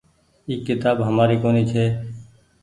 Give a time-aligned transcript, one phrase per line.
[0.47, 1.85] اي ڪيتآب همآري ڪونيٚ ڇي